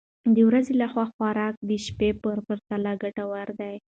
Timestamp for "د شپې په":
1.69-2.29